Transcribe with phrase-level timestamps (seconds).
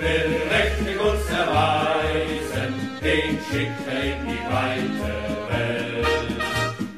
[0.00, 2.70] will mächtig uns erweisen,
[3.02, 5.12] den schickt in die weite
[5.50, 6.06] Welt.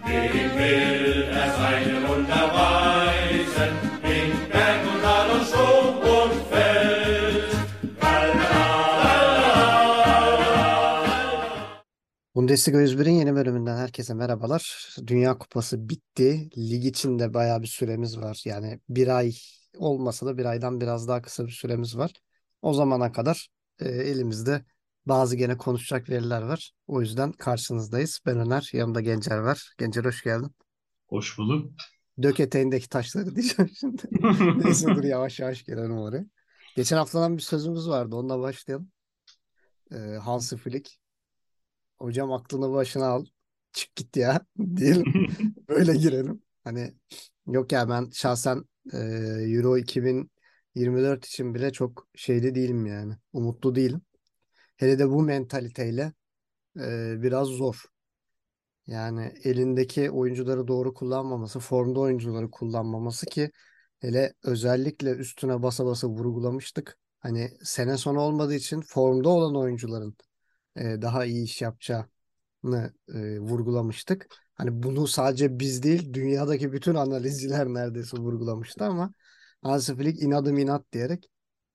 [0.06, 3.72] Dem will er seine Wunder weisen,
[4.04, 7.50] in Berg und Tal und Sturm und Feld.
[12.35, 14.88] Bundesliga 101'in yeni bölümünden herkese merhabalar.
[15.06, 16.51] Dünya Kupası bitti.
[16.56, 18.42] Lig içinde bayağı bir süremiz var.
[18.45, 19.32] Yani bir ay
[19.77, 22.12] olmasa da bir aydan biraz daha kısa bir süremiz var.
[22.62, 23.48] O zamana kadar
[23.79, 24.65] e, elimizde
[25.07, 26.73] bazı gene konuşacak veriler var.
[26.87, 28.21] O yüzden karşınızdayız.
[28.27, 29.75] Ben Öner, yanımda Gencer var.
[29.79, 30.55] Gencer hoş geldin.
[31.09, 31.73] Hoş bulduk.
[32.23, 34.03] Dök eteğindeki taşları diyeceğim şimdi.
[34.65, 36.25] Neyse dur yavaş yavaş gelelim oraya.
[36.77, 38.17] Geçen haftadan bir sözümüz vardı.
[38.17, 38.91] Onunla başlayalım.
[39.92, 40.98] Ee, Hansi Flick.
[41.98, 43.25] Hocam aklını başına al.
[43.73, 44.41] Çık git ya
[44.77, 45.05] diyelim.
[45.69, 46.42] Böyle girelim.
[46.65, 46.95] Hani
[47.47, 48.98] yok ya ben şahsen e,
[49.47, 49.79] Euro
[50.74, 53.15] 2024 için bile çok şeyde değilim yani.
[53.33, 54.02] Umutlu değilim.
[54.77, 56.12] Hele de bu mentaliteyle
[56.77, 57.84] e, biraz zor.
[58.86, 63.50] Yani elindeki oyuncuları doğru kullanmaması, formda oyuncuları kullanmaması ki
[64.00, 66.98] hele özellikle üstüne basa basa vurgulamıştık.
[67.19, 70.17] Hani sene sonu olmadığı için formda olan oyuncuların
[70.77, 74.28] e, daha iyi iş yapacağını e, vurgulamıştık.
[74.55, 79.14] Hani bunu sadece biz değil, dünyadaki bütün analizciler neredeyse vurgulamıştı ama
[79.62, 81.30] Hansi Flick inadım inat diyerek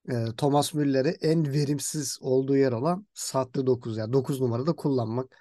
[0.10, 5.38] e, Thomas Müller'i en verimsiz olduğu yer olan sahte 9 yani 9 numarada kullanmak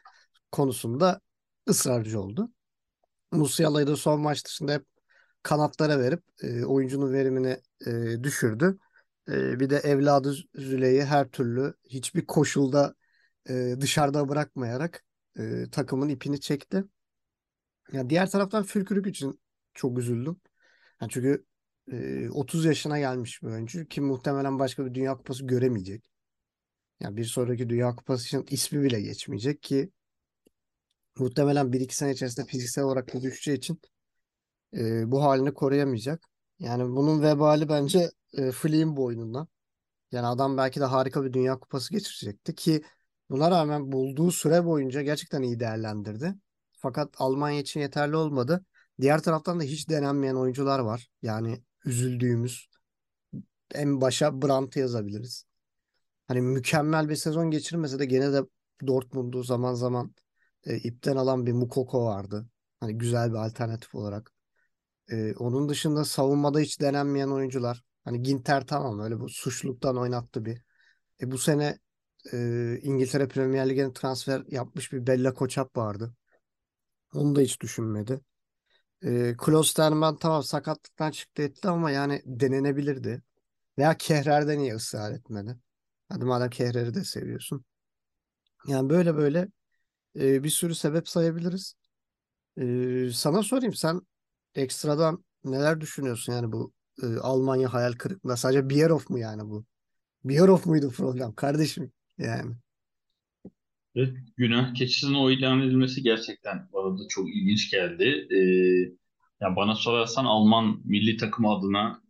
[0.52, 1.20] konusunda
[1.68, 2.50] ısrarcı oldu.
[3.32, 4.86] Musiala'yı da son maç dışında hep
[5.42, 8.78] kanatlara verip e, oyuncunun verimini e, düşürdü.
[9.28, 12.94] E, bir de evladı Züley'i her türlü hiçbir koşulda
[13.48, 15.04] e, dışarıda bırakmayarak
[15.38, 16.84] e, takımın ipini çekti.
[17.92, 19.40] Ya diğer taraftan Fülkürük için
[19.74, 20.40] çok üzüldüm.
[21.00, 21.44] Yani çünkü
[21.92, 26.10] e, 30 yaşına gelmiş bir oyuncu ki muhtemelen başka bir Dünya Kupası göremeyecek.
[27.00, 29.90] Yani bir sonraki Dünya Kupası için ismi bile geçmeyecek ki
[31.18, 33.80] muhtemelen 1-2 sene içerisinde fiziksel olarak da düşeceği için
[34.76, 36.24] e, bu halini koruyamayacak.
[36.58, 39.46] Yani bunun vebali bence e, Flick'in boynunda.
[40.12, 42.82] Yani adam belki de harika bir Dünya Kupası geçirecekti ki
[43.30, 46.34] buna rağmen bulduğu süre boyunca gerçekten iyi değerlendirdi.
[46.72, 48.64] Fakat Almanya için yeterli olmadı.
[49.00, 51.08] Diğer taraftan da hiç denenmeyen oyuncular var.
[51.22, 52.68] Yani üzüldüğümüz
[53.74, 55.44] en başa Brandt'ı yazabiliriz.
[56.28, 58.42] Hani mükemmel bir sezon geçirmese de gene de
[58.86, 60.14] Dortmund'u zaman zaman
[60.64, 62.46] e, ipten alan bir Mukoko vardı.
[62.80, 64.32] Hani güzel bir alternatif olarak.
[65.10, 67.84] E, onun dışında savunmada hiç denenmeyen oyuncular.
[68.04, 70.62] Hani Ginter tamam öyle bu suçluluktan oynattı bir.
[71.22, 71.78] E, bu sene
[72.32, 76.14] e, İngiltere Premier Ligi'ne transfer yapmış bir Bella Koçap vardı.
[77.14, 78.20] Onu da hiç düşünmedi.
[79.04, 83.22] E, Klosterman tamam sakatlıktan çıktı etti ama yani denenebilirdi.
[83.78, 85.56] Veya Kehrer'de niye ısrar etmedi?
[86.10, 87.64] Hadi madem Kehrer'i de seviyorsun.
[88.66, 89.48] Yani böyle böyle
[90.20, 91.74] e, bir sürü sebep sayabiliriz.
[92.58, 94.02] E, sana sorayım sen
[94.54, 96.72] ekstradan neler düşünüyorsun yani bu
[97.02, 98.36] e, Almanya hayal kırıklığında?
[98.38, 99.66] Sadece Bierhoff mu yani bu?
[100.24, 102.56] Bierhoff muydu problem kardeşim yani?
[103.94, 108.26] Evet, günah keçisinin o ilan edilmesi gerçekten bana da çok ilginç geldi.
[108.30, 108.36] Ee,
[109.40, 112.02] yani bana sorarsan Alman milli takımı adına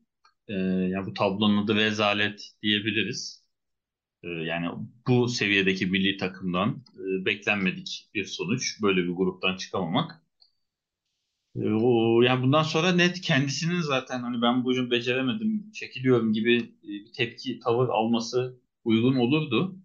[0.49, 3.45] e, yani bu tablonun adı rezalet diyebiliriz.
[4.25, 4.69] Ee, yani
[5.09, 6.85] bu seviyedeki milli takımdan
[7.23, 8.83] e, beklenmedik bir sonuç.
[8.83, 10.23] Böyle bir gruptan çıkamamak.
[11.57, 16.57] Ee, o, yani bundan sonra net kendisinin zaten hani ben bu oyunu beceremedim, çekiliyorum gibi
[16.85, 19.77] e, bir tepki, tavır alması uygun olurdu.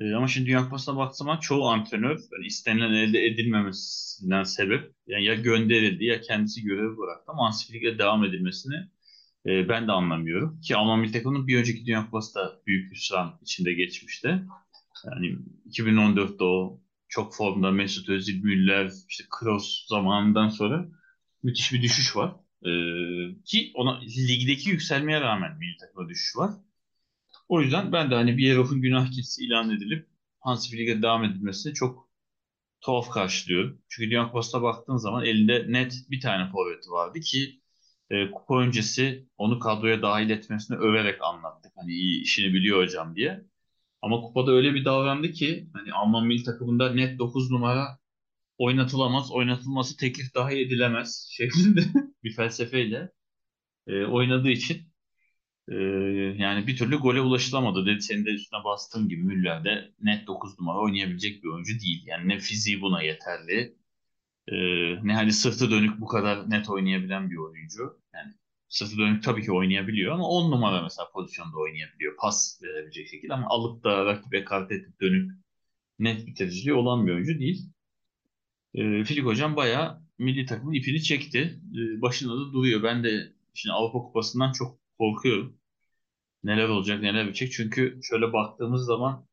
[0.00, 5.34] E, ama şimdi Dünya Kupası'na baktığım çoğu antrenör yani istenilen elde edilmemesinden sebep yani ya
[5.34, 8.74] gönderildi ya kendisi görevi bıraktı ama Hansi Flick'le devam edilmesini
[9.46, 10.60] e, ben de anlamıyorum.
[10.60, 14.42] Ki Alman milli takımının bir önceki Dünya Kupası da büyük hüsran içinde geçmişti.
[15.06, 15.38] Yani
[15.70, 20.88] 2014'te o çok formda Mesut Özil, Müller, işte Kroos zamanından sonra
[21.42, 22.34] müthiş bir düşüş var.
[22.62, 22.70] E,
[23.44, 26.50] ki ona ligdeki yükselmeye rağmen milli takıma düşüş var.
[27.50, 30.08] O yüzden ben de hani Bierhoff'un günah keçisi ilan edilip
[30.40, 32.08] Hansi Flick'e devam edilmesi çok
[32.80, 33.82] tuhaf karşılıyorum.
[33.88, 37.60] Çünkü Dünya Kupası'na baktığın zaman elinde net bir tane forveti vardı ki
[38.10, 41.72] e, kupa öncesi onu kadroya dahil etmesini överek anlattık.
[41.76, 43.44] Hani iyi işini biliyor hocam diye.
[44.02, 47.98] Ama kupada öyle bir davrandı ki hani Alman milli takımında net 9 numara
[48.58, 51.82] oynatılamaz, oynatılması teklif dahi edilemez şeklinde
[52.24, 53.12] bir felsefeyle
[53.86, 54.89] e, oynadığı için
[55.70, 55.74] ee,
[56.38, 57.86] yani bir türlü gole ulaşılamadı.
[57.86, 62.02] Dedi senin de üstüne bastığın gibi Müller de net 9 numara oynayabilecek bir oyuncu değil.
[62.06, 63.76] Yani ne fiziği buna yeterli.
[64.48, 64.56] Ee,
[65.06, 68.00] ne hani sırtı dönük bu kadar net oynayabilen bir oyuncu.
[68.14, 68.34] Yani
[68.68, 72.16] sırtı dönük tabii ki oynayabiliyor ama 10 numara mesela pozisyonda oynayabiliyor.
[72.16, 75.30] Pas verebilecek şekilde ama alıp da rakibe kart edip dönüp
[75.98, 77.70] net bitiriciliği olan bir oyuncu değil.
[78.74, 81.60] E, Filik hocam bayağı milli takımın ipini çekti.
[81.74, 82.82] E, başında da duruyor.
[82.82, 85.59] Ben de şimdi Avrupa Kupası'ndan çok korkuyorum.
[86.44, 87.52] Neler olacak neler bitecek.
[87.52, 89.26] Çünkü şöyle baktığımız zaman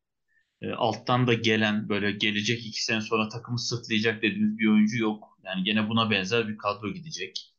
[0.62, 5.38] e, alttan da gelen böyle gelecek iki sene sonra takımı sırtlayacak dediğimiz bir oyuncu yok.
[5.44, 7.54] Yani gene buna benzer bir kadro gidecek.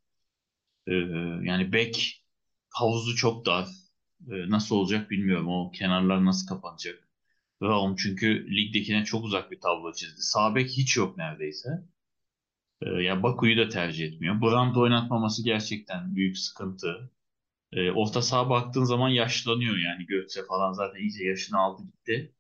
[0.88, 0.94] E,
[1.44, 2.24] yani bek
[2.70, 3.68] havuzu çok dar.
[4.28, 5.48] E, nasıl olacak bilmiyorum.
[5.48, 7.10] O kenarlar nasıl kapanacak.
[7.62, 10.22] Raum çünkü ligdekine çok uzak bir tablo çizdi.
[10.22, 11.70] Sağ bek hiç yok neredeyse.
[12.82, 14.42] E, ya Baku'yu da tercih etmiyor.
[14.42, 17.12] Brandt oynatmaması gerçekten büyük sıkıntı.
[17.74, 22.34] E, orta saha baktığın zaman yaşlanıyor yani Götze falan zaten iyice yaşını aldı gitti.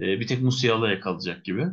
[0.00, 1.66] E, bir tek Musiala'ya kalacak gibi.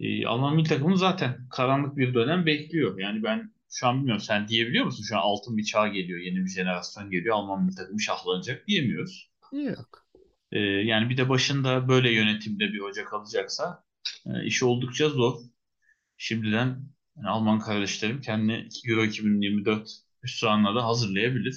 [0.00, 2.98] E, Alman milli takımı zaten karanlık bir dönem bekliyor.
[2.98, 5.04] Yani ben şu an bilmiyorum sen diyebiliyor musun?
[5.08, 7.36] Şu an altın bir çağ geliyor, yeni bir jenerasyon geliyor.
[7.36, 9.30] Alman milli takımı şahlanacak diyemiyoruz.
[9.52, 10.06] Yok.
[10.52, 13.84] E, yani bir de başında böyle yönetimde bir hoca kalacaksa
[14.26, 15.40] e, işi oldukça zor.
[16.16, 16.66] Şimdiden
[17.16, 19.90] yani Alman kardeşlerim kendini Euro 2024
[20.22, 21.56] hüsranına da hazırlayabilir.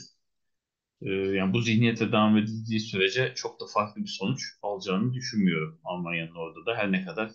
[1.01, 6.35] Ee, yani bu zihniyete devam edildiği sürece çok da farklı bir sonuç alacağını düşünmüyorum Almanya'nın
[6.35, 7.31] orada da her ne kadar.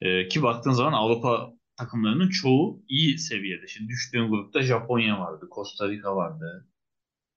[0.00, 3.66] Ee, ki baktığın zaman Avrupa takımlarının çoğu iyi seviyede.
[3.68, 6.68] Şimdi düştüğün grupta Japonya vardı, Costa Rica vardı.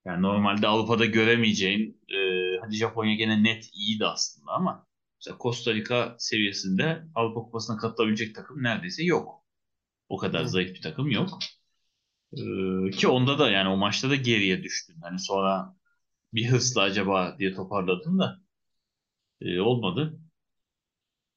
[0.06, 2.18] Yani normalde Avrupa'da göremeyeceğin, e,
[2.62, 4.88] hadi Japonya gene net iyiydi aslında ama
[5.20, 9.46] mesela Costa Rica seviyesinde Avrupa Kupası'na katılabilecek takım neredeyse yok.
[10.10, 11.30] O kadar zayıf bir takım yok.
[12.38, 14.96] Ee, ki onda da yani o maçta da geriye düştün.
[15.02, 15.76] Hani sonra
[16.34, 18.42] bir hırsla acaba diye toparladın da
[19.42, 20.20] e, olmadı.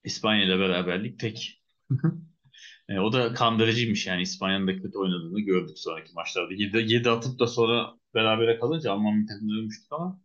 [0.05, 1.63] İspanya ile beraberlik tek.
[2.89, 6.55] E, o da kandırıcıymış yani İspanya'nın da kötü oynadığını gördük sonraki maçlarda.
[6.55, 10.21] 7, 7 atıp da sonra berabere kalınca Alman bir takımda ölmüştük ama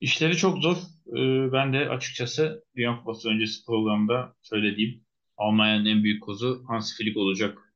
[0.00, 0.76] işleri çok zor.
[1.16, 5.04] E, ben de açıkçası Dünya Kupası öncesi programda söylediğim
[5.36, 7.69] Almanya'nın en büyük kozu Hans Flick olacak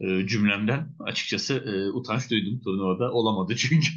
[0.00, 3.12] e, cümlemden açıkçası e, utanç duydum turnuvada.
[3.12, 3.88] Olamadı çünkü.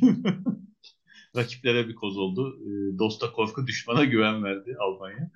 [1.35, 2.59] Rakiplere bir koz oldu.
[2.63, 5.31] E, dosta korku, düşmana güven verdi Almanya.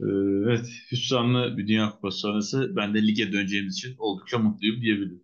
[0.00, 0.06] E,
[0.46, 5.22] evet, hüsranlı bir Dünya Kupası sonrası ben de lige döneceğimiz için oldukça mutluyum diyebilirim.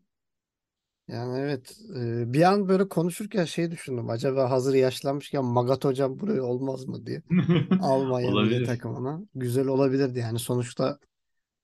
[1.09, 4.11] Yani evet e, bir an böyle konuşurken şey düşündüm.
[4.11, 7.23] Acaba hazır yaşlanmışken Magat hocam buraya olmaz mı diye.
[7.81, 9.20] Almanya milli takımına.
[9.35, 10.99] Güzel olabilirdi yani sonuçta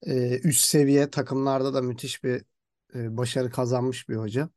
[0.05, 2.43] e, üst seviye takımlarda da müthiş bir
[2.95, 4.49] e, başarı kazanmış bir hoca.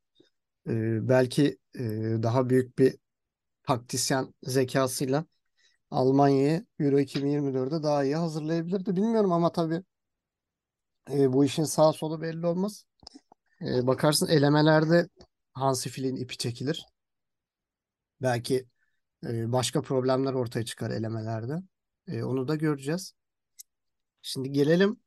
[0.68, 1.82] E, belki e,
[2.22, 2.96] daha büyük bir
[3.62, 5.24] taktisyen zekasıyla
[5.90, 8.96] Almanya'yı Euro 2024'de daha iyi hazırlayabilirdi.
[8.96, 9.82] Bilmiyorum ama tabii
[11.10, 12.84] e, bu işin sağ solu belli olmaz.
[13.60, 15.08] E, bakarsın elemelerde
[15.52, 16.86] Hansi Flick'in ipi çekilir.
[18.22, 18.66] Belki
[19.26, 21.62] e, başka problemler ortaya çıkar elemelerde.
[22.08, 23.12] E, onu da göreceğiz.
[24.22, 25.00] Şimdi gelelim.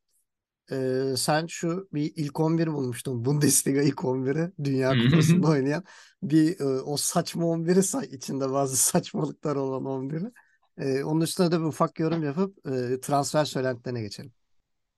[0.72, 3.24] E, sen şu bir ilk 11 bulmuştun.
[3.24, 5.84] Bundesliga ilk 11'i Dünya Kupası'nda oynayan.
[6.22, 8.06] Bir e, o saçma 11'i say.
[8.06, 10.32] içinde bazı saçmalıklar olan 11'i.
[10.78, 14.32] E, onun üstüne de bir ufak yorum yapıp e, transfer söylentilerine geçelim.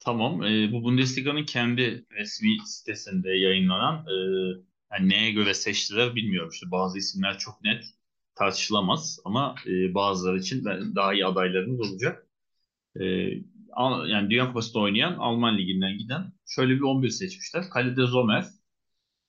[0.00, 0.42] Tamam.
[0.42, 4.14] e, bu Bundesliga'nın kendi resmi sitesinde yayınlanan e,
[4.92, 6.50] yani neye göre seçtiler bilmiyorum.
[6.52, 7.84] İşte bazı isimler çok net
[8.34, 10.64] tartışılamaz ama e, bazıları için
[10.96, 12.26] daha iyi adaylarımız olacak.
[13.00, 13.04] E,
[14.06, 17.70] yani Dünya Kupası'nda oynayan Alman Ligi'nden giden şöyle bir 11 seçmişler.
[17.70, 18.44] Kalede Zomer,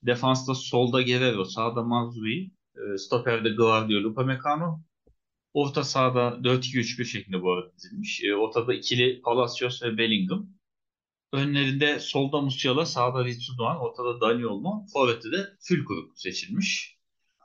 [0.04, 4.80] defansta solda Guerrero, sağda Mazrui, e, stoperde Guardiola, Upamecano,
[5.54, 8.24] Orta sahada 4-2-3-1 şeklinde bu arada dizilmiş.
[8.24, 10.50] E, ortada ikili Palacios ve Bellingham.
[11.32, 16.98] Önlerinde solda Musiala, sağda Ritsu Doğan, ortada Dani Olmo, forvette de Fülkuruk seçilmiş.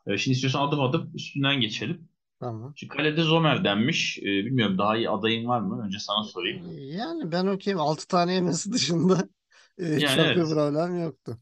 [0.06, 2.07] E, şimdi istiyorsan adım adım üstünden geçelim.
[2.40, 2.74] Tamam.
[2.74, 4.18] Şimdi kalede Zomer denmiş.
[4.18, 5.84] E, bilmiyorum daha iyi adayın var mı?
[5.86, 6.62] Önce sana sorayım.
[6.78, 7.80] Yani ben okeyim.
[7.80, 9.28] 6 tane yemesi dışında
[9.78, 10.48] e, Yani çok bir evet.
[10.48, 11.38] problem yoktu.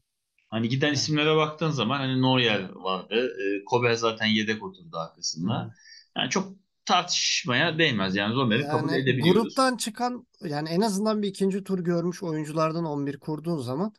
[0.49, 0.97] Hani giden Evet.
[0.97, 3.29] isimlere baktığın zaman hani Neuer vardı.
[3.61, 5.73] E, Kobel zaten yedek oturdu arkasında.
[6.17, 6.53] Yani çok
[6.85, 8.15] tartışmaya değmez.
[8.15, 9.43] Yani Zomer'i kabul Yani edebiliyoruz.
[9.43, 13.93] gruptan çıkan yani en azından bir ikinci tur görmüş oyunculardan 11 kurduğun zaman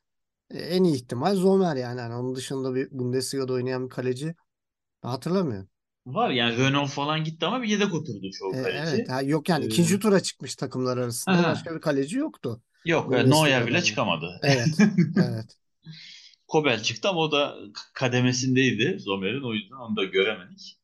[0.50, 2.00] e, en iyi ihtimal Zomer yani.
[2.00, 4.34] Yani onun dışında bir Bundesliga'da oynayan bir kaleci
[5.02, 5.68] hatırlamıyorum.
[6.14, 8.78] Var yani Renault falan gitti ama bir yedek oturdu çoğu E, kaleci.
[8.96, 11.42] evet ha, yok yani Ee, ikinci tura çıkmış takımlar arasında aha.
[11.42, 12.62] başka bir kaleci yoktu.
[12.84, 13.80] Yok e, Neuer bile oynayan.
[13.82, 14.40] çıkamadı.
[14.42, 14.68] Evet.
[15.16, 15.56] Evet.
[16.48, 17.56] Kobel çıktı ama o da
[17.94, 20.78] kademesindeydi Zomer'in o yüzden onu da göremedik.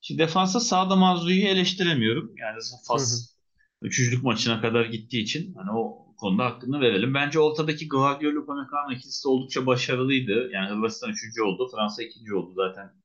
[0.00, 2.32] Şimdi defansa sağda Mazzui'yi eleştiremiyorum.
[2.36, 2.58] Yani.
[2.88, 3.34] Fas
[3.82, 7.14] üçüncülük maçına kadar gittiği için hani o konuda hakkını verelim.
[7.14, 10.50] Bence ortadaki Guardiola Upamecano ikisi de oldukça başarılıydı.
[10.52, 13.03] Yani Hırvatistan üçüncü oldu, Fransa ikinci oldu zaten.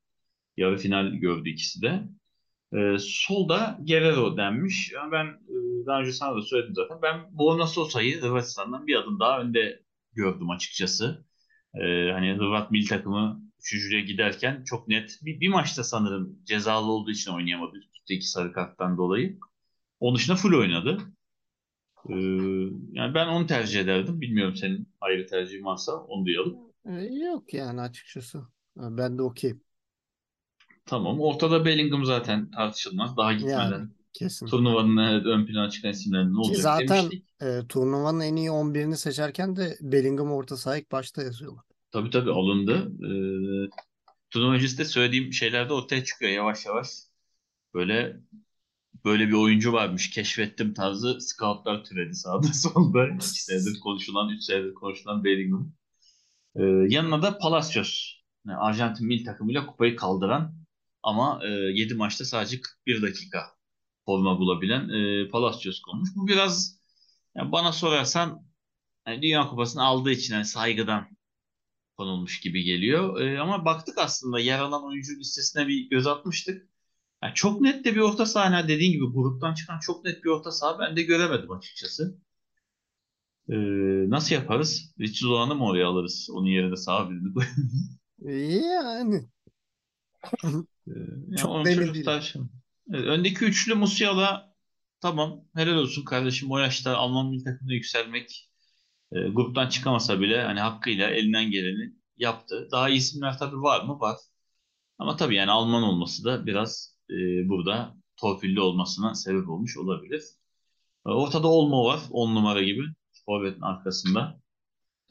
[0.56, 2.02] Yarı final gördü ikisi de.
[2.72, 4.92] Ee, solda Guerrero denmiş.
[4.94, 7.02] Yani ben e, daha önce sana da söyledim zaten.
[7.02, 11.24] Ben Borna Sosa'yı Hırvatistan'dan bir adım daha önde gördüm açıkçası.
[11.74, 17.10] Ee, hani Hırvat milli takımı üçüncüye giderken çok net bir, bir maçta sanırım cezalı olduğu
[17.10, 17.78] için oynayamadı.
[17.94, 19.38] Üstteki sarı karttan dolayı.
[20.00, 20.98] Onun dışında full oynadı.
[22.08, 22.14] Ee,
[22.92, 24.20] yani ben onu tercih ederdim.
[24.20, 26.58] Bilmiyorum senin ayrı tercihin varsa onu duyalım.
[27.24, 28.42] Yok yani açıkçası.
[28.76, 29.62] Ben de okeyim.
[30.90, 31.20] Tamam.
[31.20, 33.16] Ortada Bellingham zaten tartışılmaz.
[33.16, 34.46] Daha Yani gitmeden kesin.
[34.46, 37.24] turnuvanın ön plana çıkan isimlerinin ne Ki olacak zaten demiştik.
[37.40, 41.64] e, turnuvanın en iyi 11'ini seçerken de Bellingham orta saha ilk başta yazıyorlar.
[41.90, 42.72] Tabii tabii alındı.
[43.04, 43.70] Ee,
[44.30, 46.88] turnuva öncesi de söylediğim şeyler de ortaya çıkıyor yavaş yavaş.
[47.74, 48.16] Böyle
[49.04, 53.08] böyle bir oyuncu varmış keşfettim tarzı scoutlar türedi sağda solda.
[53.08, 55.72] İki senedir konuşulan, üç senedir konuşulan Bellingham.
[56.56, 58.14] Ee, yanına da Palacios.
[58.48, 60.54] Yani Arjantin milli takımıyla kupayı kaldıran
[61.02, 63.46] ama e, 7 maçta sadece 41 dakika
[64.06, 66.10] forma bulabilen e, Palacios konmuş.
[66.16, 66.78] Bu biraz
[67.36, 68.46] yani bana sorarsan
[69.06, 71.08] yani Dünya Kupası'nı aldığı için yani saygıdan
[71.96, 73.20] konulmuş gibi geliyor.
[73.20, 76.68] E, ama baktık aslında yer alan oyuncu listesine bir göz atmıştık.
[77.22, 80.30] Yani çok net de bir orta saha hani dediğin gibi gruptan çıkan çok net bir
[80.30, 82.18] orta saha ben de göremedim açıkçası.
[83.48, 83.54] E,
[84.10, 84.94] nasıl yaparız?
[85.00, 86.28] Richie Doğan'ı mı oraya alırız?
[86.32, 87.98] Onun yerine sağa birini koyarız.
[88.64, 89.28] Yani
[90.44, 90.48] Ee,
[90.96, 92.06] Yani çok onun belli değil.
[92.92, 94.54] Evet, öndeki üçlü Musiala
[95.00, 98.50] tamam helal olsun kardeşim o yaşta Alman milli takımına yükselmek
[99.12, 102.68] e, gruptan çıkamasa bile hani hakkıyla elinden geleni yaptı.
[102.72, 104.00] Daha iyi isimler tabii var mı?
[104.00, 104.16] Var.
[104.98, 110.22] Ama tabii yani Alman olması da biraz e, burada torpilli olmasına sebep olmuş olabilir.
[111.06, 112.82] E, ortada Olmo var 10 numara gibi
[113.26, 114.40] forvetin arkasında.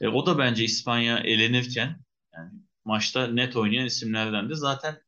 [0.00, 2.52] E, o da bence İspanya elenirken yani
[2.84, 4.98] maçta net oynayan isimlerden de zaten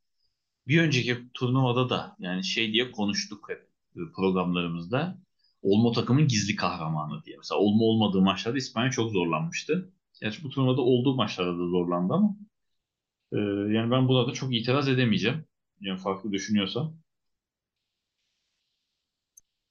[0.69, 5.19] bir önceki turnuvada da yani şey diye konuştuk hep e, programlarımızda.
[5.63, 7.37] Olmo takımın gizli kahramanı diye.
[7.37, 9.93] Mesela Olmo olmadığı maçlarda İspanya çok zorlanmıştı.
[10.21, 12.37] Gerçi bu turnuvada olduğu maçlarda da zorlandı ama
[13.33, 13.39] e,
[13.75, 15.45] yani ben buna da çok itiraz edemeyeceğim.
[15.81, 16.97] Yani farklı düşünüyorsam.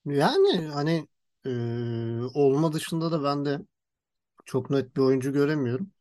[0.06, 1.08] Yani hani
[1.46, 1.50] e,
[2.34, 3.60] olma dışında da ben de
[4.46, 5.92] çok net bir oyuncu göremiyorum.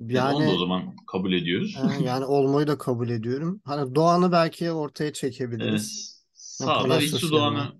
[0.00, 1.76] Yani onu da o Yani zaman kabul ediyoruz.
[2.04, 3.60] yani olmayı da kabul ediyorum.
[3.64, 6.22] Hani Doğan'ı belki ortaya Evet, çekebiliriz.
[6.60, 7.30] Yani sağda Ritsu yerine.
[7.38, 7.72] Doğan'ı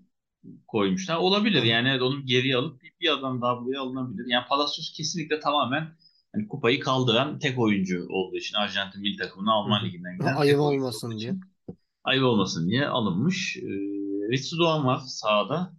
[0.69, 1.17] koymuşlar.
[1.17, 4.25] Olabilir yani evet, onu geriye alıp bir, adam daha buraya alınabilir.
[4.27, 5.97] Yani Palacios kesinlikle tamamen
[6.35, 11.19] hani kupayı kaldıran tek oyuncu olduğu için Arjantin milli takımına Alman liginden giden Ayıp olmasın
[11.19, 11.35] diye.
[12.05, 13.57] ayıp olmasın diye alınmış.
[13.57, 13.63] Ee,
[14.33, 15.73] Ritsu Doğan var sahada.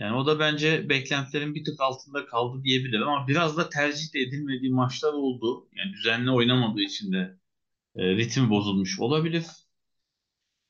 [0.00, 4.72] Yani o da bence beklentilerin bir tık altında kaldı diyebilirim ama biraz da tercih edilmediği
[4.72, 5.68] maçlar oldu.
[5.72, 7.36] Yani düzenli oynamadığı için de
[7.96, 9.44] e, ritim bozulmuş olabilir.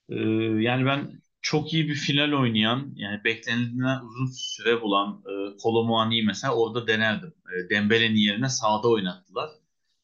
[0.08, 0.14] Ee,
[0.60, 6.22] yani ben çok iyi bir final oynayan, yani beklenildiğinden uzun süre bulan e, Kolo Muani'yi
[6.22, 7.34] mesela orada denerdim.
[7.46, 9.50] E, Dembele'nin yerine sağda oynattılar.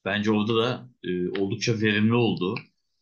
[0.04, 2.54] Bence orada da e, oldukça verimli oldu.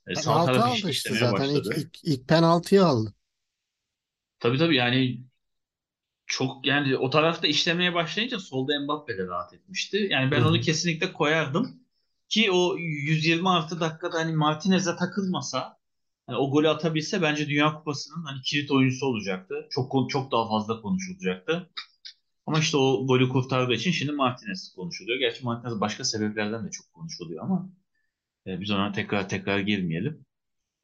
[0.06, 3.14] E, sağ Penaltı taraf aldı iş, işte zaten ilk, ilk, ilk penaltıyı aldı.
[4.40, 5.20] Tabii tabii yani
[6.26, 10.08] çok yani o tarafta işlemeye başlayınca solda Mbappe de rahat etmişti.
[10.10, 10.60] Yani ben onu hı.
[10.60, 11.80] kesinlikle koyardım.
[12.28, 15.78] Ki o 120 artı dakikada hani Martinez'e takılmasa
[16.26, 19.68] hani o golü atabilse bence Dünya Kupası'nın hani kilit oyuncusu olacaktı.
[19.70, 21.70] Çok çok daha fazla konuşulacaktı.
[22.46, 25.18] Ama işte o golü kurtardığı için şimdi Martinez konuşuluyor.
[25.18, 27.68] Gerçi Martinez başka sebeplerden de çok konuşuluyor ama
[28.46, 30.26] e, biz ona tekrar tekrar girmeyelim.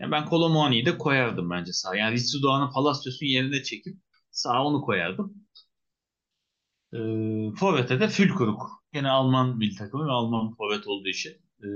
[0.00, 1.96] Yani ben Kolo Muani'yi de koyardım bence sağ.
[1.96, 3.96] Yani Ritsu Doğan'ı Palacios'un yerine çekip
[4.30, 5.34] sağa onu koyardım.
[6.92, 6.98] E,
[7.58, 8.84] Forvet'e de Fülkuruk.
[8.94, 11.32] Yine Alman milli takımı ve Alman forvet olduğu için.
[11.62, 11.66] E,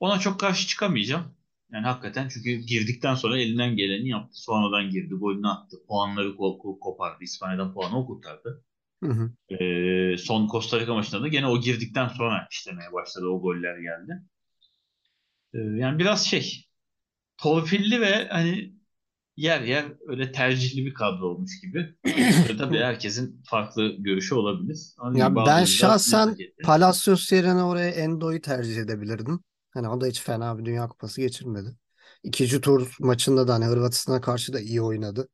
[0.00, 1.34] ona çok karşı çıkamayacağım.
[1.72, 4.40] Yani hakikaten çünkü girdikten sonra elinden geleni yaptı.
[4.42, 5.76] Sonradan girdi, golünü attı.
[5.88, 7.24] Puanları ko- ko- kopardı.
[7.24, 8.64] İspanya'dan puanı o kurtardı.
[9.04, 9.32] Hı hı.
[9.54, 13.26] E, son Costa Rica maçında da gene o girdikten sonra işlemeye başladı.
[13.26, 14.22] O goller geldi.
[15.54, 16.66] E, yani biraz şey
[17.38, 18.75] torpilli ve hani
[19.36, 21.94] yer yer öyle tercihli bir kadro olmuş gibi.
[22.58, 24.78] Tabii herkesin farklı görüşü olabilir.
[25.14, 26.36] Dediğim Ya ben şahsen.
[26.62, 29.40] Palacios yerine oraya Endo'yu tercih edebilirdim.
[29.70, 31.76] Hani o da hiç fena bir Dünya Kupası geçirmedi.
[32.22, 35.28] İkinci tur maçında da hani Hırvatistan'a karşı da iyi oynadı.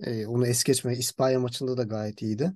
[0.00, 0.96] Ee, onu es geçme.
[0.96, 2.52] İspanya maçında da gayet iyiydi.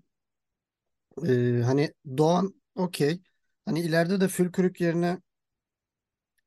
[1.27, 3.21] Ee, hani Doğan okey.
[3.65, 5.19] Hani ileride de Fülkürük yerine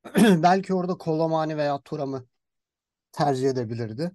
[0.43, 2.25] belki orada Kolomani veya Thuram'ı
[3.17, 4.11] tercih edebilirdi.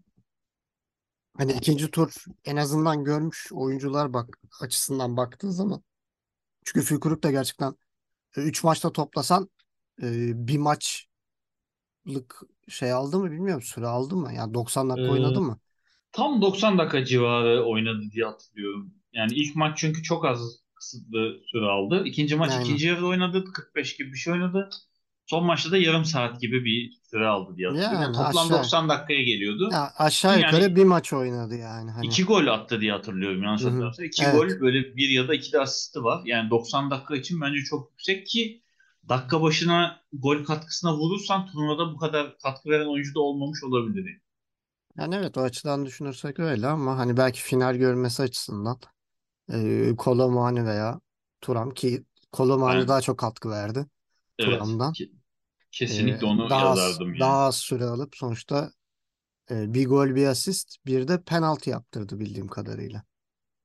[1.37, 5.83] Hani ikinci tur en azından görmüş oyuncular bak açısından baktığın zaman.
[6.65, 7.77] Çünkü Fükrük de gerçekten
[8.37, 9.51] 3 maçta toplasan
[10.03, 11.09] e, bir maçlık
[12.69, 14.33] şey aldı mı bilmiyorum süre aldı mı?
[14.35, 15.61] Yani 90 dakika oynadı Ee, mı?
[16.13, 18.95] tam 90 dakika civarı oynadı diye hatırlıyorum.
[19.13, 20.41] Yani ilk maç çünkü çok az
[20.75, 22.05] kısıtlı süre aldı.
[22.07, 22.57] İkinci maç Aynen.
[22.57, 23.45] ikinci yarıda oynadı.
[23.55, 24.71] 45 gibi bir şey oynadı.
[25.27, 28.03] Son maçta da yarım saat gibi bir süre aldı diye hatırlıyorum.
[28.05, 29.71] Yani Yani toplam aşağı 90 dakikaya geliyordu.
[29.71, 32.07] ya aşağı Ki yukarı yani bir maç oynadı yani hani.
[32.07, 34.05] iki gol attı diye hatırlıyorum yanlış hatırlamıyorsam.
[34.05, 34.33] İki Evet.
[34.33, 36.23] gol böyle bir ya da iki de asisti var.
[36.25, 38.63] Yani 90 dakika için bence çok yüksek ki
[39.09, 44.21] dakika başına gol katkısına vurursan turnuvada bu kadar katkı veren oyuncu da olmamış olabilir.
[44.99, 48.79] Yani evet o açıdan düşünürsek öyle ama hani belki final görmesi açısından
[49.53, 51.01] e, Kolo Muani veya
[51.41, 53.87] Thuram ki Kolo Muani Ben daha çok katkı verdi
[54.43, 54.95] evet Thuram'dan.
[54.95, 55.13] ki-
[55.89, 57.41] E, kesinlikle onu daha az, yazardım yani.
[57.41, 58.73] daha az süre alıp sonuçta
[59.51, 63.05] e, bir gol bir asist bir de penaltı yaptırdı bildiğim kadarıyla.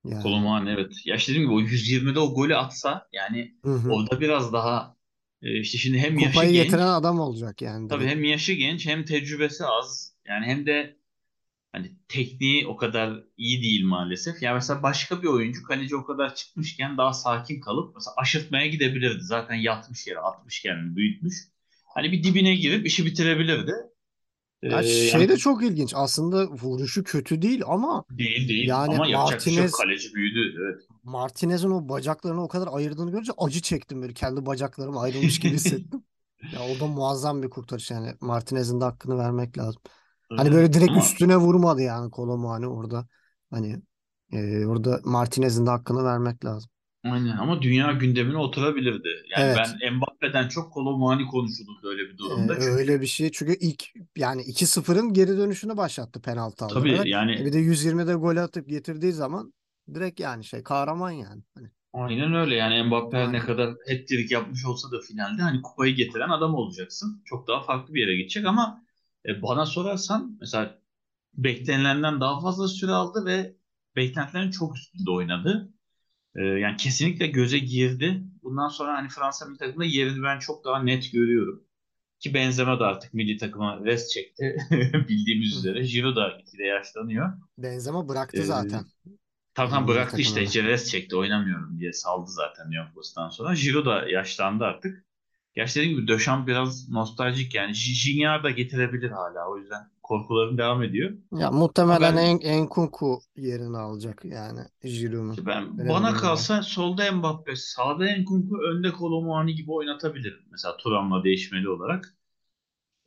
[0.06, 0.94] Yani Kolomuani evet.
[1.06, 4.00] Ya işte dediğim gibi o 120'de o golü atsa yani hı hı.
[4.00, 4.98] orada biraz daha
[5.42, 8.08] e, işte şimdi hem yaşı Kupayı getiren genç adam olacak yani tabii direkt.
[8.08, 10.97] hem yaşı genç hem tecrübesi az yani hem de
[11.72, 14.42] hani tekniği o kadar iyi değil maalesef.
[14.44, 19.24] Ya mesela başka bir oyuncu kaleci o kadar çıkmışken daha sakin kalıp mesela aşırtmaya gidebilirdi.
[19.24, 21.36] Zaten yatmış yere atmış kendini büyütmüş.
[21.86, 23.74] Hani bir dibine girip işi bitirebilirdi.
[24.64, 28.84] Ee, Ya yani şey de çok ilginç aslında vuruşu kötü değil ama değil değil yani
[28.88, 29.16] ama şey.
[29.18, 30.56] Martinez Kaleci büyüdü.
[30.62, 30.90] Evet.
[31.04, 34.14] Martinez'in o bacaklarını o kadar ayırdığını görünce acı çektim böyle.
[34.14, 36.04] Kendi bacaklarım ayrılmış gibi hissettim.
[36.52, 38.14] Ya o da muazzam bir kurtarış yani.
[38.22, 39.82] Martinez'in de hakkını vermek lazım.
[40.36, 40.54] Hani Öyle.
[40.54, 43.08] böyle direkt Ama üstüne vurmadı yani Kolomani orada.
[43.50, 43.82] Hani
[44.34, 46.72] e, orada Martinez'in de hakkını vermek lazım.
[47.04, 49.08] Aynen ama dünya gündemine oturabilirdi.
[49.32, 49.56] Yani Evet.
[49.56, 52.60] ben Mbappe'den çok Kolo Muani konuşulurdu öyle bir durumda.
[52.60, 53.32] öyle Çünkü bir şey.
[53.32, 53.84] Çünkü ilk
[54.16, 57.10] yani 2-0'ın geri dönüşünü başlattı penaltı tabii aldırarak.
[57.36, 59.54] E bir yani de 120'de gol atıp getirdiği zaman
[59.94, 61.44] direkt yani şey kahraman yani.
[61.56, 62.56] Hani, aynen öyle.
[62.56, 63.46] Yani Mbappe her ne aynen.
[63.46, 67.22] kadar hat-trick yapmış olsa da finalde hani kupayı getiren adam olacaksın.
[67.26, 68.84] Çok daha farklı bir yere gidecek ama
[69.28, 70.80] e, bana sorarsan mesela
[71.34, 73.56] beklenilenden daha fazla süre aldı ve
[73.96, 75.74] beklentilerin çok üstünde oynadı.
[76.36, 78.24] E, yani kesinlikle göze girdi.
[78.44, 81.64] Bundan sonra hani Fransa milli takımda yerini ben çok daha net görüyorum.
[82.20, 84.58] Ki Benzema da artık milli takıma rest çekti.
[85.10, 85.84] Bildiğimiz üzere.
[85.86, 87.34] Giroud da gitgide yaşlanıyor.
[87.58, 88.86] Benzema bıraktı Ee, zaten
[89.56, 90.64] tam tam bıraktı işte.
[90.64, 91.16] rest çekti.
[91.16, 93.54] Oynamıyorum diye saldı zaten Boys'tan sonra.
[93.54, 95.07] Giroud da yaşlandı artık.
[95.58, 97.74] Gerçi dediğim gibi Döşan biraz nostaljik yani.
[97.74, 99.50] J- da getirebilir hala.
[99.50, 101.18] O yüzden korkularım devam ediyor.
[101.32, 105.46] Ya muhtemelen ben en Enkunku yerini alacak yani Giroud'un.
[105.46, 110.40] ben Öyle bana kalsa solda Mbappe, sağda Nkunku, önde Kolo Muani gibi oynatabilirim.
[110.52, 112.14] Mesela Thuram'la değişmeli olarak.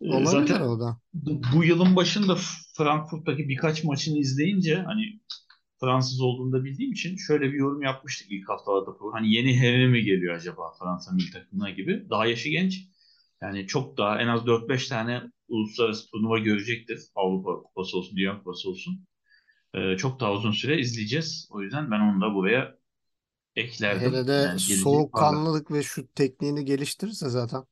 [0.00, 0.96] Ee, Olabilir zaten o da.
[1.14, 2.36] bu, bu yılın başında
[2.76, 5.20] Frankfurt'taki birkaç maçını izleyince hani
[5.80, 8.90] Fransız olduğunu da bildiğim için şöyle bir yorum yapmıştık ilk haftalarda.
[9.12, 12.06] Hani yeni Henry mi geliyor acaba Fransa milli takımına gibi.
[12.10, 12.88] Daha yaşı genç.
[13.42, 17.00] Yani çok daha en az 4-5 tane uluslararası turnuva görecektir.
[17.14, 19.06] Avrupa Kupası olsun, Dünya Kupası olsun.
[19.74, 21.48] Ee, çok daha uzun süre izleyeceğiz.
[21.50, 22.76] O yüzden ben onu da buraya
[23.56, 24.12] eklerdim.
[24.12, 27.64] Hele de Yani soğukkanlılık ve şut tekniğini geliştirirse zaten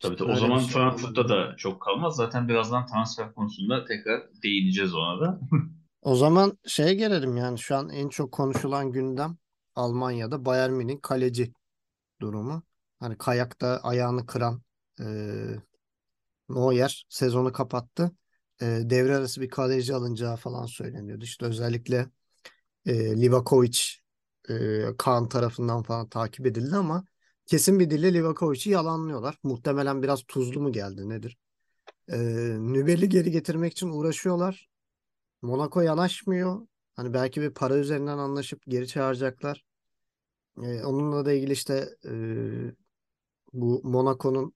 [0.00, 0.30] Tabii tabii.
[0.30, 2.16] O zaman şey Frankfurt'ta da çok kalmaz.
[2.16, 5.40] Zaten birazdan transfer konusunda tekrar değineceğiz ona da.
[6.02, 9.36] O zaman şeye gelelim yani şu an en çok konuşulan gündem
[9.74, 11.52] Almanya'da Bayern Münih kaleci
[12.20, 12.62] durumu.
[13.00, 14.62] Hani kayakta ayağını kıran
[15.00, 15.04] e,
[16.48, 18.10] Neuer sezonu kapattı.
[18.62, 21.24] E, devre arası bir kaleci alınacağı falan söyleniyordu.
[21.24, 22.06] İşte özellikle
[22.86, 23.80] e, Livakovic
[24.50, 27.06] e, Kaan tarafından falan takip edildi ama
[27.46, 29.38] kesin bir dille Livakovic'i yalanlıyorlar.
[29.42, 31.38] Muhtemelen biraz tuzlu mu geldi nedir?
[32.12, 32.18] E,
[32.60, 34.71] Nübel'i geri getirmek için uğraşıyorlar.
[35.42, 36.66] Monaco yanaşmıyor.
[36.96, 39.64] Hani belki bir para üzerinden anlaşıp geri çağıracaklar.
[40.62, 42.12] E, onunla da ilgili işte e,
[43.52, 44.54] bu Monaco'nun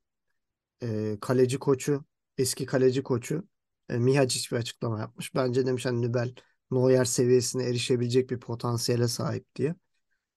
[0.83, 2.05] e, kaleci koçu,
[2.38, 3.49] eski kaleci koçu
[3.88, 5.35] e, Mihacic bir açıklama yapmış.
[5.35, 6.35] Bence demiş hani Nübel
[6.70, 9.75] Neuer seviyesine erişebilecek bir potansiyele sahip diye.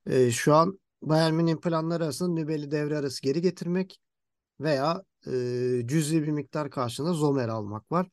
[0.06, 4.02] E, şu an Bayern Münih'in planları arasında Nübel'i devre arası geri getirmek
[4.60, 5.32] veya e,
[5.86, 8.08] cüzi bir miktar karşılığında Zomer almak var.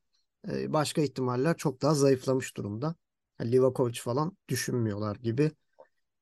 [0.52, 2.94] E, başka ihtimaller çok daha zayıflamış durumda.
[3.40, 5.50] Yani Livakovic falan düşünmüyorlar gibi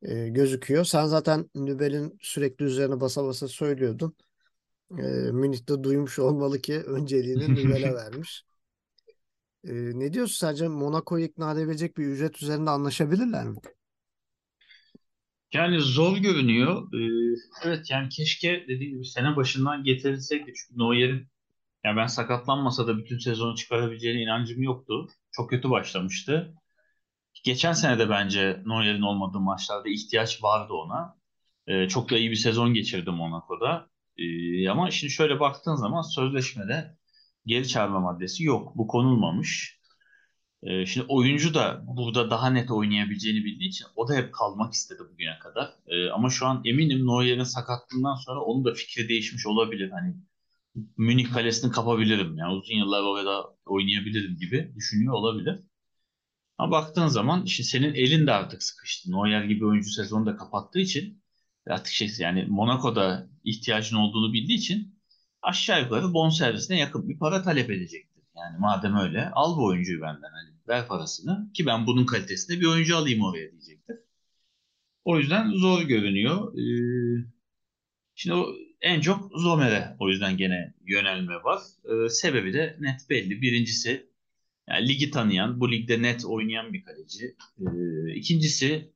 [0.03, 0.85] e, gözüküyor.
[0.85, 4.17] Sen zaten Nübel'in sürekli üzerine basa basa söylüyordun.
[4.99, 8.45] E, Münih'te duymuş olmalı ki önceliğini Nübel'e vermiş.
[9.65, 13.57] E, ne diyorsun sence Monaco'yu ikna edebilecek bir ücret üzerinde anlaşabilirler mi?
[15.53, 16.93] Yani zor görünüyor.
[16.95, 20.45] Ee, evet yani keşke dediğim gibi sene başından getirilseydi.
[20.57, 21.29] Çünkü Neuer'in
[21.85, 25.09] yani ben sakatlanmasa da bütün sezonu çıkarabileceğine inancım yoktu.
[25.33, 26.55] Çok kötü başlamıştı.
[27.45, 31.17] Geçen sene de bence Neuer'in olmadığı maçlarda ihtiyaç vardı ona.
[31.67, 33.91] Ee, çok da iyi bir sezon geçirdi Monaco'da.
[34.19, 36.97] Ee, ama şimdi şöyle baktığın zaman sözleşmede
[37.47, 38.77] geri çağırma maddesi yok.
[38.77, 39.81] Bu konulmamış.
[40.63, 45.01] Ee, şimdi oyuncu da burada daha net oynayabileceğini bildiği için o da hep kalmak istedi
[45.13, 45.71] bugüne kadar.
[45.87, 49.91] Ee, ama şu an eminim Neuer'in sakatlığından sonra onun da fikri değişmiş olabilir.
[49.91, 50.15] Hani
[50.97, 52.37] Münih kalesini kapabilirim.
[52.39, 55.61] Yani uzun yıllar orada oynayabilirim gibi düşünüyor olabilir.
[56.59, 59.13] Ama baktığın zaman işte senin elin de artık sıkıştı.
[59.13, 61.23] Neuer gibi oyuncu sezonu da kapattığı için
[61.67, 65.01] artık şey yani Monaco'da ihtiyacın olduğunu bildiği için
[65.43, 68.25] aşağı yukarı bonservisine yakın bir para talep edecektir.
[68.37, 72.67] Yani madem öyle al bu oyuncuyu benden hani ver parasını ki ben bunun kalitesinde bir
[72.67, 73.97] oyuncu alayım oraya diyecektir.
[75.05, 76.59] O yüzden zor görünüyor.
[76.59, 77.27] Ee,
[78.15, 81.61] şimdi o en çok Zomer'e o yüzden gene yönelme var.
[81.85, 83.43] Ee, sebebi de net belli.
[83.43, 84.07] Birincisi
[84.69, 87.37] yani ligi tanıyan, bu ligde net oynayan bir kaleci.
[87.61, 88.93] Ee, ikincisi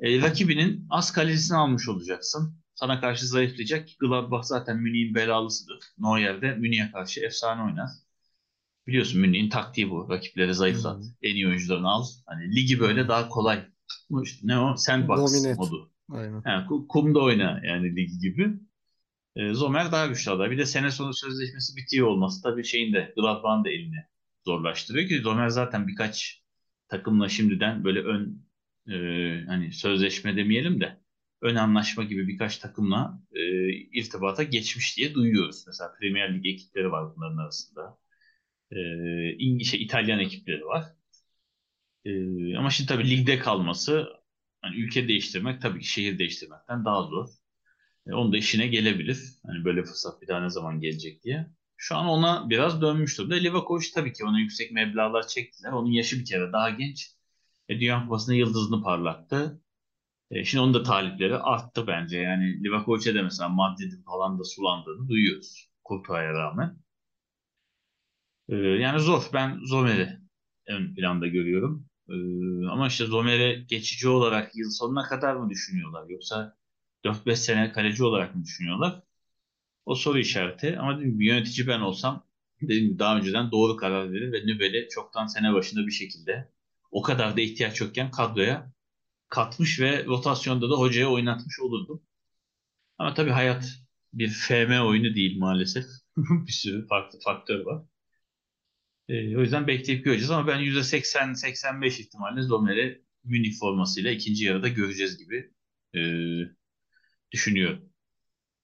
[0.00, 2.54] e, rakibinin az kalecisini almış olacaksın.
[2.74, 3.88] Sana karşı zayıflayacak.
[4.00, 5.78] Gladbach zaten Münih'in belalısıdır.
[5.98, 7.90] Neuer de Münih'e karşı efsane oynar.
[8.86, 10.08] Biliyorsun Münih'in taktiği bu.
[10.10, 10.98] Rakipleri zayıflat.
[10.98, 11.10] Hmm.
[11.22, 12.04] En iyi oyuncularını al.
[12.26, 13.66] Hani ligi böyle daha kolay.
[14.22, 14.76] İşte ne o?
[14.76, 15.54] Sandbox Dominate.
[15.54, 15.92] modu.
[16.08, 16.42] Aynen.
[16.46, 18.48] Yani kumda oyna yani ligi gibi.
[19.36, 20.50] E, Zomer daha güçlü aday.
[20.50, 24.04] Bir de sene sonu sözleşmesi bitiyor olması tabii şeyin de Gladbach'ın da elini
[24.46, 26.42] zorlaştırıyor ki Zomer zaten birkaç
[26.88, 28.46] takımla şimdiden böyle ön
[28.88, 28.92] e,
[29.46, 31.00] hani sözleşme demeyelim de
[31.42, 35.64] ön anlaşma gibi birkaç takımla e, irtibata geçmiş diye duyuyoruz.
[35.66, 37.98] Mesela Premier Lig ekipleri var bunların arasında.
[38.72, 38.76] E,
[39.38, 40.84] İngiliz, şey, İtalyan ekipleri var.
[42.04, 42.10] E,
[42.56, 44.08] ama şimdi tabii ligde kalması
[44.62, 47.28] hani ülke değiştirmek tabii ki şehir değiştirmekten daha zor.
[48.10, 49.18] E, onun da işine gelebilir.
[49.46, 51.46] Hani böyle fırsat bir daha ne zaman gelecek diye.
[51.76, 53.34] Şu an ona biraz dönmüş durumda.
[53.34, 55.72] Livakovic tabii ki ona yüksek meblağlar çektiler.
[55.72, 57.16] Onun yaşı bir kere daha genç.
[57.68, 59.62] E, Dünya Kupası'nda yıldızını parlattı.
[60.30, 62.18] E, şimdi onun da talipleri arttı bence.
[62.18, 65.70] Yani Livakovic'e de mesela Madrid'in falan da sulandığını duyuyoruz.
[65.84, 66.78] Kurtuğa'ya rağmen.
[68.48, 69.22] E, yani zor.
[69.34, 70.18] Ben Zomer'i
[70.68, 71.86] ön planda görüyorum.
[72.08, 72.14] E,
[72.70, 76.08] ama işte Zomer'e geçici olarak yıl sonuna kadar mı düşünüyorlar?
[76.08, 76.59] Yoksa
[77.04, 79.02] 4-5 sene kaleci olarak mı düşünüyorlar?
[79.86, 80.78] O soru işareti.
[80.78, 82.26] Ama dediğim gibi yönetici ben olsam
[82.62, 86.52] dediğim gibi daha önceden doğru karar verir ve Nübel'i çoktan sene başında bir şekilde
[86.90, 88.72] o kadar da ihtiyaç yokken kadroya
[89.28, 92.02] katmış ve rotasyonda da hocaya oynatmış olurdum.
[92.98, 93.64] Ama tabii hayat
[94.12, 95.84] bir FM oyunu değil maalesef.
[96.16, 97.82] bir sürü farklı faktör var.
[99.08, 105.18] E, o yüzden bekleyip göreceğiz ama ben %80-85 ihtimalle Zomer'i Münih formasıyla ikinci yarıda göreceğiz
[105.18, 105.50] gibi
[105.94, 106.00] e,
[107.32, 107.90] düşünüyorum.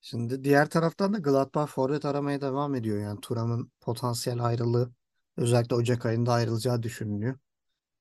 [0.01, 3.01] Şimdi diğer taraftan da Gladbach forvet aramaya devam ediyor.
[3.01, 4.91] Yani Thuram'ın potansiyel ayrılığı
[5.37, 7.35] özellikle Ocak ayında ayrılacağı düşünülüyor.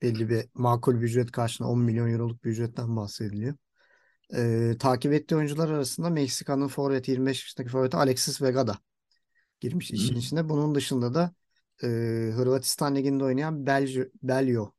[0.02, 3.55] Belli bir makul bir ücret karşılığında 10 milyon euroluk bir ücretten bahsediliyor.
[4.35, 8.79] Ee, takip ettiği oyuncular arasında Meksika'nın forvet 25 yaşındaki forveti Alexis Vega da
[9.61, 10.48] girmiş işin içine.
[10.48, 11.35] Bunun dışında da
[11.83, 11.87] e,
[12.37, 14.72] Hırvatistan Ligi'nde oynayan Belgio, Belio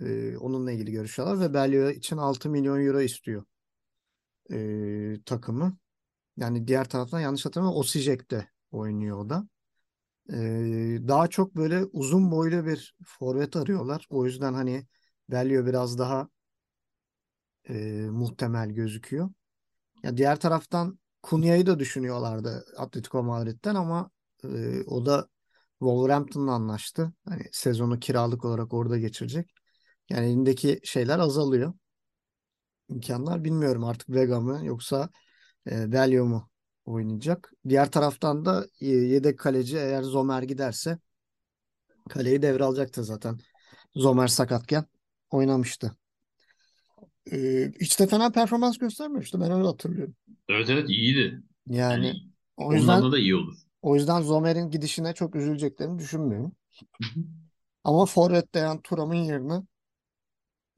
[0.00, 3.44] e, onunla ilgili görüşüyorlar ve Belio için 6 milyon euro istiyor
[4.52, 5.78] e, takımı.
[6.36, 9.48] Yani diğer taraftan yanlış hatırlamıyorum Osijek'te oynuyor o da.
[10.32, 14.06] Ee, daha çok böyle uzun boylu bir forvet arıyorlar.
[14.10, 14.86] O yüzden hani
[15.30, 16.28] Belio biraz daha
[17.68, 17.74] e,
[18.10, 19.30] muhtemel gözüküyor.
[20.04, 24.10] Ya diğer taraftan Kunya'yı da düşünüyorlardı Atletico Madrid'den ama
[24.44, 25.28] e, o da
[25.80, 27.12] Wolverhampton'la anlaştı.
[27.28, 29.54] Hani sezonu kiralık olarak orada geçirecek.
[30.10, 31.74] Yani elindeki şeyler azalıyor.
[32.94, 35.08] İmkanlar bilmiyorum artık Vega mı yoksa
[35.70, 36.50] e, Belio mu
[36.84, 37.52] oynayacak.
[37.68, 40.98] Diğer taraftan da e, yedek kaleci eğer Zomer giderse
[42.08, 43.38] kaleyi devralacaktı zaten.
[43.94, 44.84] Zomer sakatken
[45.30, 45.96] oynamıştı.
[47.32, 49.40] Ee, hiç de fena performans göstermemişti.
[49.40, 50.14] Ben öyle hatırlıyorum.
[50.48, 51.42] Evet evet iyiydi.
[51.66, 52.20] Yani, yani
[52.56, 53.56] o yüzden da iyi olur.
[53.82, 56.52] O yüzden Zomer'in gidişine çok üzüleceklerini düşünmüyorum.
[57.84, 59.62] Ama forvette yani Turam'ın yerine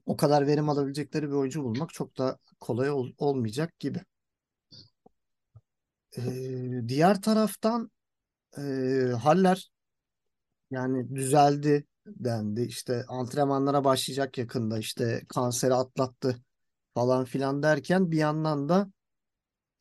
[0.05, 3.99] o kadar verim alabilecekleri bir oyuncu bulmak çok da kolay ol- olmayacak gibi.
[6.17, 7.91] Ee, diğer taraftan
[8.57, 8.61] e,
[9.23, 9.71] Haller
[10.71, 12.61] yani düzeldi dendi.
[12.61, 14.79] İşte antrenmanlara başlayacak yakında.
[14.79, 16.35] İşte kanseri atlattı
[16.95, 18.91] falan filan derken bir yandan da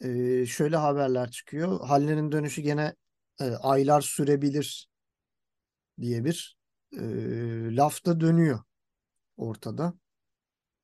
[0.01, 1.81] e, şöyle haberler çıkıyor.
[1.87, 2.95] Haller'in dönüşü gene
[3.41, 4.89] e, aylar sürebilir
[6.01, 6.57] diye bir
[6.93, 6.99] e,
[7.77, 8.61] laf da dönüyor
[9.39, 9.95] ortada.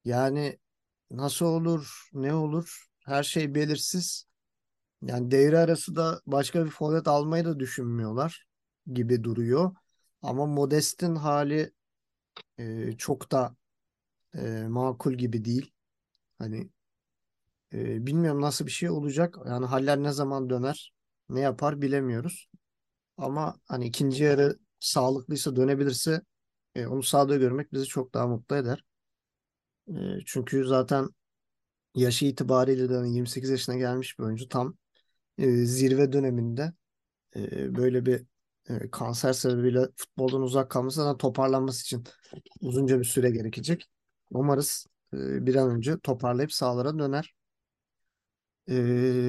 [0.05, 0.59] Yani
[1.11, 4.27] nasıl olur, ne olur her şey belirsiz.
[5.03, 8.47] Yani devre arası da başka bir forvet almayı da düşünmüyorlar
[8.95, 9.77] gibi duruyor.
[10.23, 11.73] Ama Modest'in hali
[12.59, 13.57] e, çok da
[14.35, 15.73] e, makul gibi değil.
[16.39, 16.71] Hani
[17.73, 19.37] e, bilmiyorum nasıl bir şey olacak.
[19.47, 20.93] Yani Haller ne zaman döner,
[21.29, 22.49] ne yapar bilemiyoruz.
[23.19, 26.23] Ama hani ikinci yarı sağlıklıysa dönebilirse
[26.75, 28.85] e, onu sahada görmek bizi çok daha mutlu eder.
[30.27, 31.09] Çünkü zaten
[31.95, 34.77] yaşı itibariyle de hani 28 yaşına gelmiş bir oyuncu tam
[35.65, 36.73] zirve döneminde
[37.77, 38.27] böyle bir
[38.93, 42.05] kanser sebebiyle futboldan uzak kalması da toparlanması için
[42.61, 43.91] uzunca bir süre gerekecek.
[44.31, 47.35] Umarız bir an önce toparlayıp sahalara döner.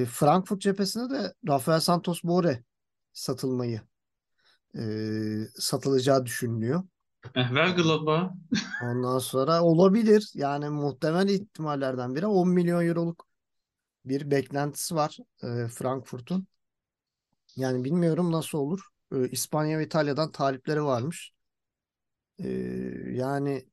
[0.06, 2.64] Frankfurt cephesinde de Rafael Santos Borre
[3.12, 3.80] satılmayı
[5.54, 6.82] satılacağı düşünülüyor.
[7.34, 8.34] Eh, ver Gladbach'a.
[8.84, 10.30] Ondan sonra olabilir.
[10.34, 13.26] Yani muhtemel ihtimallerden biri 10 milyon euroluk
[14.04, 16.46] bir beklentisi var e, Frankfurt'un.
[17.56, 18.80] Yani bilmiyorum nasıl olur.
[19.12, 21.32] E, İspanya ve İtalya'dan talipleri varmış.
[22.38, 22.48] E,
[23.10, 23.66] yani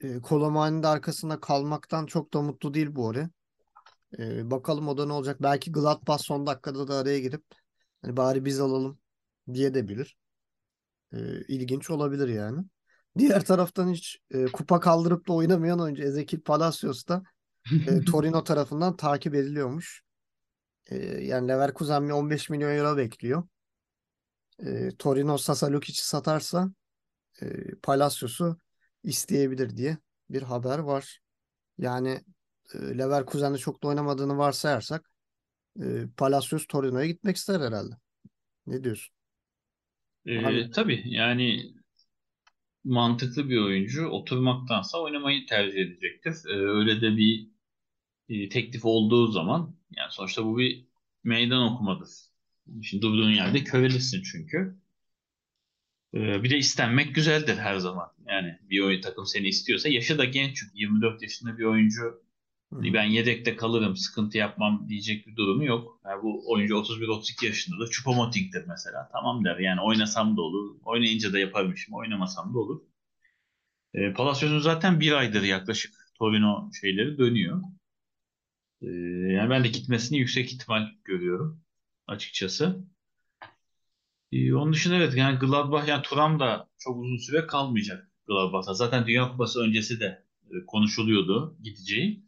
[0.00, 3.30] e, Colomani'nin de arkasında kalmaktan çok da mutlu değil bu araya.
[4.18, 5.42] E, bakalım o da ne olacak.
[5.42, 7.44] Belki Gladbach son dakikada da araya girip
[8.02, 8.98] hani bari biz alalım
[9.54, 10.16] diye de bilir.
[11.12, 11.18] E,
[11.48, 12.64] ilginç olabilir yani.
[13.18, 17.22] Diğer taraftan hiç e, kupa kaldırıp da oynamayan oyuncu Ezekiel Palacios da
[17.86, 20.02] e, Torino tarafından takip ediliyormuş.
[20.86, 23.42] E, yani Leverkusen bir 15 milyon euro bekliyor.
[24.58, 26.70] E, Torino Sasa Lukic'i satarsa
[27.42, 27.46] e,
[27.82, 28.58] Palacios'u
[29.02, 29.98] isteyebilir diye
[30.30, 31.20] bir haber var.
[31.78, 32.24] Yani
[32.74, 35.10] e, Leverkusen'de çok da oynamadığını varsayarsak
[35.82, 37.94] e, Palacios Torino'ya gitmek ister herhalde.
[38.66, 39.17] Ne diyorsun?
[40.28, 40.70] Ee, Abi.
[40.70, 41.72] tabii yani
[42.84, 46.34] mantıklı bir oyuncu oturmaktansa oynamayı tercih edecektir.
[46.48, 47.48] Ee, öyle de bir
[48.28, 50.84] e, teklif olduğu zaman yani sonuçta bu bir
[51.24, 52.08] meydan okumadır.
[52.82, 54.76] Şimdi durduğun yerde kölelisin çünkü.
[56.14, 58.08] Ee, bir de istenmek güzeldir her zaman.
[58.26, 62.22] Yani bir oyun takım seni istiyorsa yaşı da genç çünkü 24 yaşında bir oyuncu
[62.74, 66.00] hani ben yedekte kalırım sıkıntı yapmam diyecek bir durumu yok.
[66.04, 69.08] Yani bu oyuncu 31-32 yaşında da Choupo-Moting'dir mesela.
[69.12, 70.76] Tamam der yani oynasam da olur.
[70.84, 72.80] Oynayınca da yaparım işimi oynamasam da olur.
[73.94, 77.62] E, Palacios'un zaten bir aydır yaklaşık Torino şeyleri dönüyor.
[78.82, 78.86] E,
[79.32, 81.60] yani ben de gitmesini yüksek ihtimal görüyorum
[82.06, 82.84] açıkçası.
[84.32, 88.74] E, onun dışında evet yani Gladbach yani Thuram da çok uzun süre kalmayacak Gladbach'ta.
[88.74, 92.27] Zaten Dünya Kupası öncesi de e, konuşuluyordu gideceği.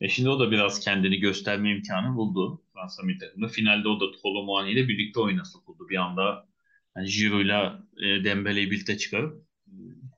[0.00, 3.48] E şimdi o da biraz kendini gösterme imkanı buldu Fransa milli takımında.
[3.52, 5.88] Finalde o da Colomani ile birlikte oyuna sokuldu.
[5.88, 6.48] Bir anda
[6.96, 9.72] yani Giroud'la e, Dembele'yi birlikte çıkarıp e,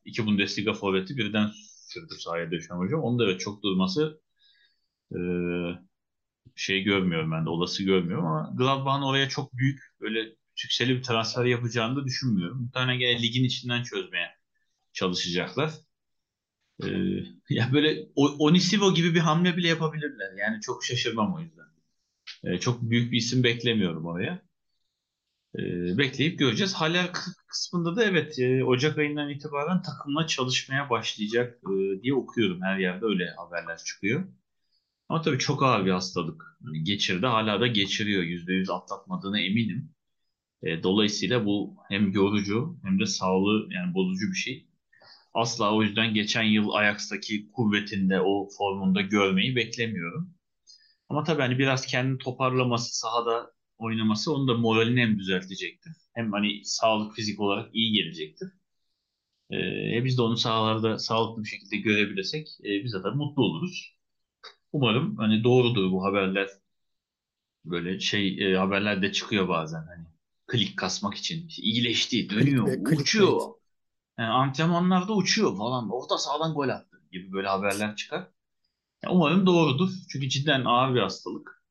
[0.04, 1.50] iki Bundesliga forveti birden
[1.88, 3.00] sürdü sahaya döşen hocam.
[3.02, 4.20] Onu da evet çok durması
[5.14, 5.18] e,
[6.56, 10.20] şey görmüyorum ben de olası görmüyorum ama Gladbach'ın oraya çok büyük böyle
[10.62, 12.62] yükseli bir transfer yapacağını da düşünmüyorum.
[12.62, 14.28] Muhtemelen gene ligin içinden çözmeye
[14.92, 15.72] çalışacaklar.
[16.84, 16.86] Ee,
[17.50, 20.32] ya böyle Onisivo gibi bir hamle bile yapabilirler.
[20.38, 21.66] Yani çok şaşırmam o yüzden.
[22.44, 24.42] Ee, çok büyük bir isim beklemiyorum oraya.
[25.58, 26.74] Ee, bekleyip göreceğiz.
[26.74, 27.12] Haller
[27.48, 32.62] kısmında da evet e, Ocak ayından itibaren takımla çalışmaya başlayacak e, diye okuyorum.
[32.62, 34.24] Her yerde öyle haberler çıkıyor.
[35.08, 36.44] Ama tabii çok ağır bir hastalık.
[36.82, 37.26] Geçirdi.
[37.26, 38.22] Hala da geçiriyor.
[38.22, 39.94] %100 atlatmadığına eminim.
[40.62, 44.68] E, dolayısıyla bu hem yorucu hem de sağlığı yani bozucu bir şey.
[45.34, 50.34] Asla o yüzden geçen yıl Ajax'taki kuvvetinde o formunda görmeyi beklemiyorum.
[51.08, 55.92] Ama tabii hani biraz kendini toparlaması, sahada oynaması onun da moralini hem düzeltecektir.
[56.14, 58.48] Hem hani sağlık fizik olarak iyi gelecektir.
[59.52, 63.96] Ee, biz de onu sahalarda sağlıklı bir şekilde görebilirsek e, biz de mutlu oluruz.
[64.72, 66.48] Umarım hani doğrudur bu haberler.
[67.64, 70.06] Böyle şey e, haberler de çıkıyor bazen hani
[70.46, 71.46] klik kasmak için.
[71.46, 73.30] İşte iyileşti, dönüyor, Clickbait, uçuyor.
[73.30, 73.61] clickbait.
[74.22, 75.90] Yani antrenmanlarda uçuyor falan.
[75.90, 78.28] Orta sahadan gol attı gibi böyle haberler çıkar.
[79.04, 79.90] Yani umarım doğrudur.
[80.12, 81.64] Çünkü cidden ağır bir hastalık.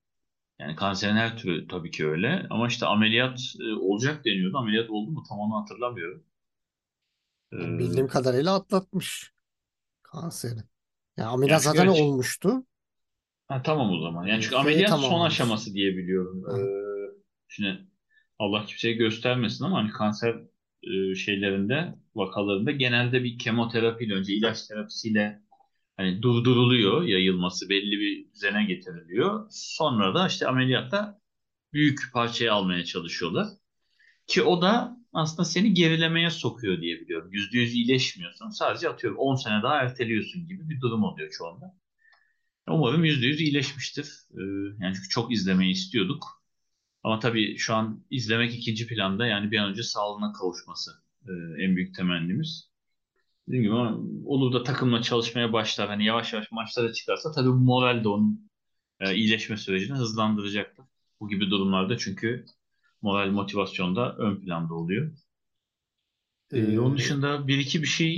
[0.60, 2.48] Yani kanserin her türü tabii ki öyle.
[2.50, 4.58] Ama işte ameliyat e, olacak deniyordu.
[4.58, 6.24] Ameliyat oldu mu tam onu hatırlamıyorum.
[7.54, 9.34] Ee, Bildiğim kadarıyla atlatmış
[10.04, 10.64] kanseri.
[11.18, 12.64] Yani yani ameliyat çünkü zaten öyle- olmuştu.
[13.48, 14.26] Ha, tamam o zaman.
[14.28, 15.34] Yani çünkü Ee, ameliyat son tamamlamış.
[15.34, 16.46] aşaması diye biliyorum.
[16.50, 16.62] Ee,
[17.48, 17.88] şimdi
[18.40, 20.36] Allah kimseye göstermesin ama hani kanser
[20.84, 25.42] e, şeylerinde, vakalarında genelde bir kemoterapiyle önce ilaç terapisiyle
[25.98, 29.48] hani durduruluyor yayılması belli bir düzene getiriliyor.
[29.52, 31.22] Sonra da işte ameliyatta
[31.74, 33.48] büyük parçayı almaya çalışıyorlar.
[34.28, 37.30] Ki o da aslında seni gerilemeye sokuyor diye biliyorum.
[37.34, 38.50] Yüzde yüz iyileşmiyorsun.
[38.50, 41.78] Sadece atıyorum 10 sene daha erteliyorsun gibi bir durum oluyor çoğunda.
[42.68, 44.06] Umarım yüzde yüz iyileşmiştir.
[44.32, 44.42] Ee,
[44.84, 46.41] yani çünkü çok izlemeyi istiyorduk.
[47.04, 50.92] Ama tabii şu an izlemek ikinci planda yani bir an önce sağlığına kavuşması
[51.28, 51.32] e,
[51.64, 52.72] en büyük temennimiz.
[53.48, 53.76] Dediğim gibi
[54.26, 55.88] olur da takımla çalışmaya başlar.
[55.88, 58.50] Hani yavaş yavaş maçlara çıkarsa tabii bu moral de onun
[59.00, 60.86] e, iyileşme sürecini hızlandıracaktır.
[61.20, 62.46] Bu gibi durumlarda çünkü
[63.02, 65.12] moral motivasyon da ön planda oluyor.
[66.54, 68.14] Ee, onun dışında bir iki bir şey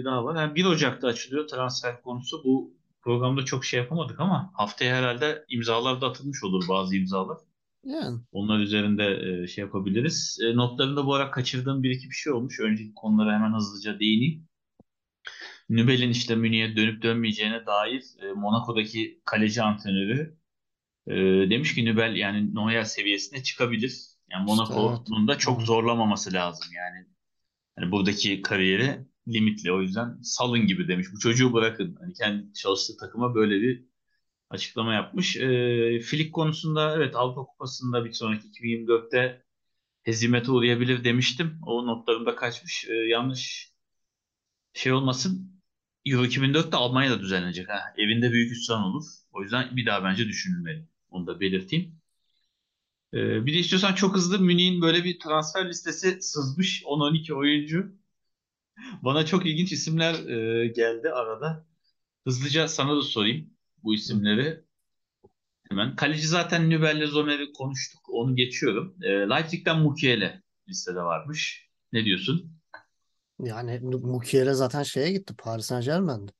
[0.00, 0.36] e, daha var.
[0.36, 2.44] Yani 1 Ocak'ta açılıyor transfer konusu.
[2.44, 7.38] Bu programda çok şey yapamadık ama haftaya herhalde imzalar da atılmış olur bazı imzalar.
[7.86, 9.04] Yani Onlar üzerinde
[9.42, 10.38] e, şey yapabiliriz.
[10.42, 12.60] E, notlarında bu ara kaçırdığım bir iki bir şey olmuş.
[12.60, 14.48] Önceki konulara hemen hızlıca değineyim.
[15.68, 20.36] Nübel'in işte Münih'e dönüp dönmeyeceğine dair e, Monaco'daki kaleci antrenörü
[21.06, 21.14] e,
[21.50, 24.02] demiş ki Nübel yani Neuer seviyesine çıkabilir.
[24.30, 24.74] Yani işte.
[24.74, 26.66] Monaco'nun da Hı çok zorlamaması lazım.
[26.74, 27.06] Yani
[27.76, 29.72] hani buradaki kariyeri limitli.
[29.72, 31.06] O yüzden salın gibi demiş.
[31.14, 31.96] Bu çocuğu bırakın.
[32.00, 33.84] Hani kendi çalıştığı takıma böyle bir
[34.50, 35.36] açıklama yapmış.
[35.36, 39.42] E, Flick konusunda evet Avrupa Kupası'nda bir sonraki 2024'te
[40.02, 41.58] hezimete uğrayabilir demiştim.
[41.66, 42.86] O notlarımda kaçmış.
[42.88, 43.72] E, yanlış
[44.74, 45.62] şey olmasın.
[46.06, 47.68] Euro 2004'te Almanya'da düzenlenecek.
[47.68, 47.80] Ha.
[47.98, 49.04] Evinde büyük hüsran olur.
[49.32, 50.88] O yüzden bir daha bence düşünülmeli.
[51.10, 52.00] Onu da belirteyim.
[53.14, 56.82] Ee, bir de istiyorsan çok hızlı Münih'in böyle bir transfer listesi sızmış.
[56.82, 57.92] 10-12 oyuncu.
[59.02, 61.66] Bana çok ilginç isimler e, geldi arada.
[62.24, 63.55] Hızlıca sana da sorayım
[63.86, 64.64] bu isimleri.
[65.70, 65.96] Hemen.
[65.96, 68.00] Kaleci zaten Nübel'le Zomer'i konuştuk.
[68.08, 68.96] Onu geçiyorum.
[69.02, 71.68] E, Leipzig'ten Mukiele listede varmış.
[71.92, 72.56] Ne diyorsun?
[73.38, 76.32] Yani Mukiele zaten şeye gitti Paris Saint-Germain'de.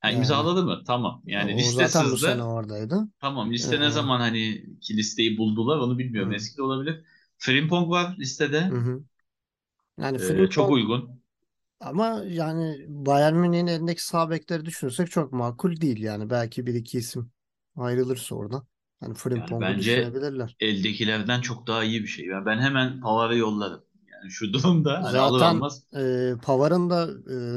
[0.00, 0.82] Ha, Yani imzaladı mı?
[0.86, 1.22] Tamam.
[1.26, 3.08] Yani o liste zaten bu sene oradaydı.
[3.20, 6.32] Tamam Ee, liste ne zaman hani ki listeyi buldular onu bilmiyorum.
[6.32, 7.04] hı, Eski de olabilir.
[7.38, 8.70] Frimpong var listede.
[8.70, 9.04] hı hı.
[9.98, 11.22] Yani Ee, çok Frimpong uygun.
[11.80, 16.30] Ama yani Bayern Münih'in elindeki sağ bekleri düşünürsek çok makul değil yani.
[16.30, 17.30] Belki bir iki isim
[17.76, 18.66] ayrılırsa oradan.
[19.00, 20.56] Hani Yani Frimpong'u bence düşünebilirler.
[20.60, 22.26] eldekilerden çok daha iyi bir şey.
[22.26, 23.84] Yani ben hemen Pavar'ı yollarım.
[24.12, 27.08] Yani şu durumda hani alır Zaten almaz e, Pavar'ın da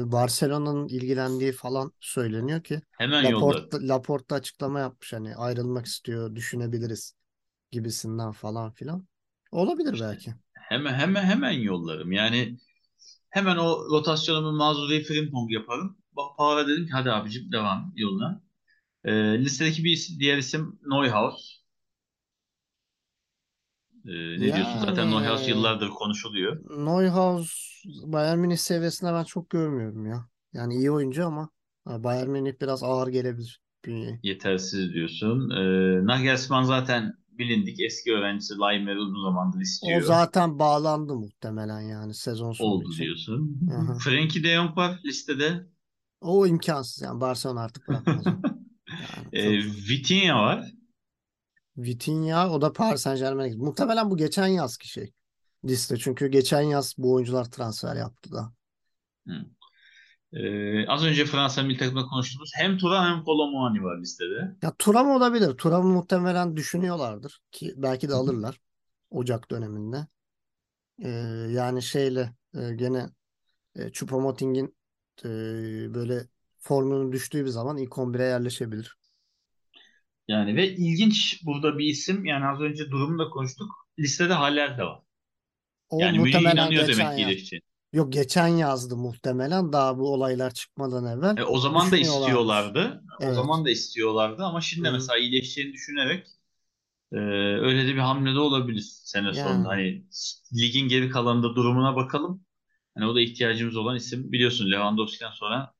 [0.08, 3.70] e, Barcelona'nın ilgilendiği falan söyleniyor ki hemen yollarım.
[3.70, 7.14] Laporte, Laporte açıklama yapmış hani ayrılmak istiyor düşünebiliriz
[7.72, 9.08] gibisinden falan filan.
[9.52, 10.34] Olabilir belki.
[10.54, 12.12] hemen hemen hemen yollarım.
[12.12, 12.58] Yani
[13.30, 15.96] hemen o rotasyonumu Mazuri'yi Frimpong yaparım.
[16.38, 18.42] Pavar'a dedim ki hadi abicim devam yoluna.
[19.04, 19.12] Ee,
[19.44, 21.60] listedeki bir isim- diğer isim Neuhaus.
[24.06, 24.78] Ee, ne diyorsun?
[24.80, 26.56] Zaten Neuhaus Yani yıllardır konuşuluyor.
[26.70, 30.28] Neuhaus Bayern Münih seviyesinde ben çok görmüyorum ya.
[30.52, 31.48] Yani iyi oyuncu ama
[31.86, 34.20] Bayern Münih biraz ağır gelebilir bünyeye.
[34.22, 35.50] Yetersiz diyorsun.
[35.50, 40.02] Ee, Nagelsmann zaten bilindik eski öğrencisi Laimer'i uzun zamandır O istiyor.
[40.02, 43.04] zaten bağlandı muhtemelen yani sezon sonu Oldu için.
[43.04, 43.60] diyorsun.
[43.70, 43.98] Hı hı.
[43.98, 45.66] Frenkie de Jong var listede.
[46.20, 48.30] O imkansız yani Barcelona artık bırakmaz o.
[49.32, 49.88] Yani zor.
[49.88, 50.72] Vitinha var.
[51.76, 53.60] Vitinha o da Paris Saint-Germain'e gitti.
[53.62, 55.12] Muhtemelen bu geçen yazki şey
[55.64, 55.96] liste.
[55.96, 58.52] Çünkü geçen yaz bu oyuncular transfer yaptı da.
[59.28, 59.32] Hı.
[60.32, 64.56] Ee, az önce Fransa milli takımda konuştuğumuz hem Thuram hem Kolo Muani var listede.
[64.62, 65.56] Ya Thuram olabilir.
[65.56, 68.60] Thuram'ı muhtemelen düşünüyorlardır ki belki de alırlar
[69.10, 70.06] Ocak döneminde.
[71.02, 71.08] Ee,
[71.50, 73.06] yani şeyle e, gene
[73.76, 74.74] e, Choupo-Moting'in
[75.24, 75.28] e,
[75.94, 76.26] böyle
[76.58, 78.96] formunun düştüğü bir zaman ilk 11'e yerleşebilir.
[80.28, 82.24] Yani ve ilginç burada bir isim.
[82.24, 83.70] Yani az önce durumda konuştuk.
[83.98, 85.00] Listede Haller de var.
[85.88, 87.69] O Yani muhtemelen inanıyor demek ki iyileşeceğine.
[87.92, 93.02] Yok geçen yazdı muhtemelen daha bu olaylar çıkmadan evvel E, o zaman da istiyorlardı.
[93.20, 93.34] O Evet.
[93.34, 94.90] zaman da istiyorlardı ama şimdi hı.
[94.90, 96.26] mesela iyileşeceğini düşünerek
[97.12, 97.16] e,
[97.60, 99.68] öyle de bir hamle de olabilir sene sonunda.
[99.68, 100.06] Yani Hani
[100.54, 102.46] ligin geri kalanında durumuna bakalım.
[102.96, 104.32] Hani o da ihtiyacımız olan isim.
[104.32, 105.74] Biliyorsun Lewandowski'den sonra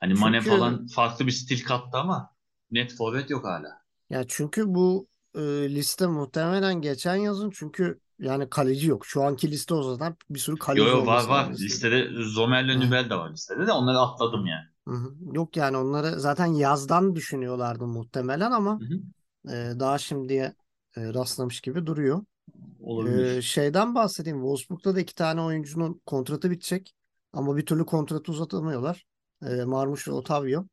[0.00, 2.36] hani Mane çünkü falan farklı bir stil kattı ama
[2.72, 3.82] net forvet yok hala.
[4.10, 5.40] ya çünkü bu e,
[5.74, 9.06] liste muhtemelen geçen yazın çünkü yani kaleci yok.
[9.06, 11.50] Şu anki liste o zaten bir sürü Yo kaleci yo var olması lazım var.
[11.58, 11.96] listede.
[12.02, 14.64] Listede Zomer'le Nübel de var listede de onları atladım yani.
[15.32, 19.54] Yok yani onları zaten yazdan düşünüyorlardı muhtemelen ama Hı hı.
[19.56, 20.54] e, daha şimdiye
[20.96, 22.18] e, rastlamış gibi duruyor.
[22.18, 22.22] E,
[22.80, 23.42] Olabilir.
[23.42, 24.38] şeyden bahsedeyim.
[24.38, 26.94] Wolfsburg'da da iki tane oyuncunun kontratı bitecek
[27.32, 29.06] ama bir türlü kontratı uzatamıyorlar.
[29.46, 30.64] E, Marmoush ve Otavio.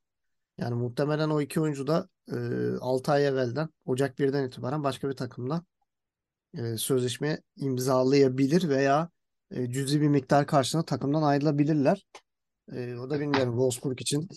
[0.58, 2.36] Yani muhtemelen o iki oyuncu da e,
[2.82, 5.62] 6 ay evvelden Ocak 1'den itibaren başka bir takımda
[6.58, 9.10] e, sözleşme imzalayabilir veya
[9.52, 12.06] e, cüzi bir miktar karşılığında takımdan ayrılabilirler.
[12.72, 14.28] E, o da bilmiyorum Wolfsburg için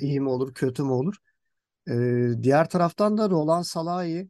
[0.00, 1.16] iyi mi olur kötü mü olur.
[2.42, 4.28] Diğer taraftan da Roland Salahi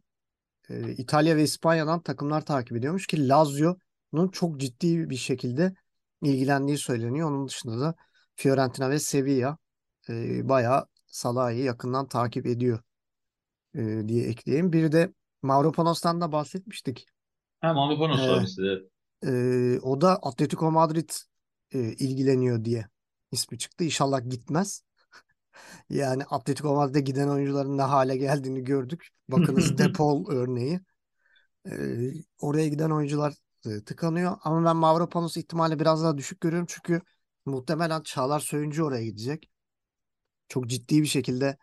[0.68, 5.74] e, İtalya ve İspanya'dan takımlar takip ediyormuş ki Lazio'nun çok ciddi bir şekilde
[6.22, 7.30] ilgilendiği söyleniyor.
[7.30, 7.94] Onun dışında da
[8.34, 9.58] Fiorentina ve Sevilla
[10.08, 12.80] e, bayağı Salah'ı yakından takip ediyor
[14.08, 14.72] diye ekleyeyim.
[14.72, 15.12] Bir de
[15.42, 17.06] Mavropanos'tan da bahsetmiştik.
[17.60, 18.82] Hem Avrupa var E, listede.
[19.26, 21.10] e, o da Atletico Madrid
[21.74, 22.88] e, ilgileniyor diye.
[23.32, 23.84] ismi çıktı.
[23.84, 24.82] İnşallah gitmez.
[25.90, 29.08] Yani Atletico Madrid'e giden oyuncuların ne hale geldiğini gördük.
[29.28, 30.80] Bakınız Depol örneği.
[31.70, 33.34] Ee, oraya giden oyuncular
[33.66, 34.36] e, tıkanıyor.
[34.44, 36.66] Ama ben Mavropanos ihtimali biraz daha düşük görüyorum.
[36.70, 37.00] Çünkü
[37.46, 39.50] muhtemelen Çağlar Söyüncü oraya gidecek.
[40.48, 41.56] Çok ciddi bir şekilde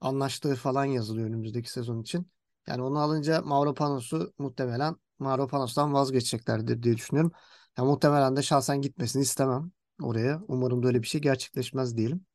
[0.00, 2.32] anlaştığı falan yazılıyor önümüzdeki sezon için.
[2.68, 7.32] Yani onu alınca Mavropanos'u muhtemelen Mavropanos'tan vazgeçeceklerdir diye düşünüyorum.
[7.78, 10.42] Ya muhtemelen de şahsen gitmesini istemem oraya.
[10.48, 12.26] Umarım da öyle bir şey gerçekleşmez diyelim.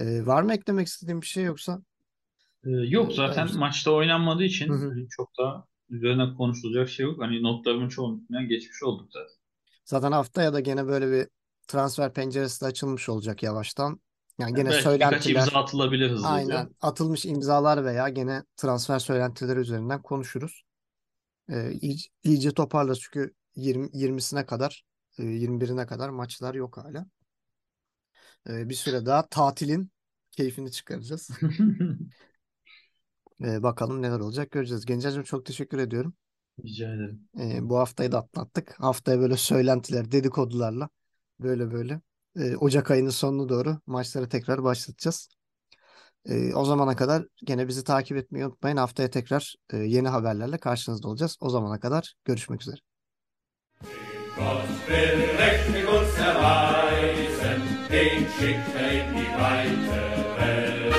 [0.00, 1.82] Ee, var mı eklemek istediğim bir şey yoksa?
[2.64, 3.56] Ee, yok zaten Evet.
[3.56, 4.88] maçta oynanmadığı için Hı hı.
[4.88, 7.20] hani çok da üzerine konuşulacak şey yok.
[7.22, 9.36] Hani notlarımın çoğunluğundan geçmiş olduk zaten.
[9.84, 11.28] Zaten haftaya da gene böyle bir
[11.68, 14.00] transfer penceresi de açılmış olacak yavaştan.
[14.38, 16.34] Yani gene Belki söylentiler imza atılabilir hızlıca.
[16.34, 20.62] aynen atılmış imzalar veya gene transfer söylentileri üzerinden konuşuruz.
[21.52, 24.84] Ee, iyice, iyice toparlarız çünkü 20, 20'sine kadar
[25.18, 27.06] e, 21'ine kadar maçlar yok hala.
[28.48, 29.90] Ee, bir süre daha tatilin
[30.30, 31.30] keyfini çıkaracağız.
[33.44, 34.86] Ee, bakalım neler olacak göreceğiz.
[34.86, 36.14] Gencer'cim çok teşekkür ediyorum.
[36.64, 37.28] Rica ederim.
[37.40, 38.74] Ee, bu haftayı da atlattık.
[38.80, 40.88] Haftaya böyle söylentiler, dedikodularla
[41.40, 42.00] böyle böyle
[42.36, 45.28] e, Ocak ayının sonuna doğru maçları tekrar başlatacağız.
[46.26, 48.76] Ee, o zamana kadar gene bizi takip etmeyi unutmayın.
[48.76, 51.36] Haftaya tekrar e, yeni haberlerle karşınızda olacağız.
[51.40, 52.76] O zamana kadar görüşmek üzere.
[57.92, 60.02] Den schickt er in die weite
[60.38, 60.94] Welt.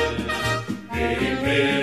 [0.94, 1.83] Dem will